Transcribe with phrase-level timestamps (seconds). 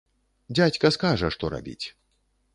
[0.59, 1.85] Дзядзька скажа, што рабіць.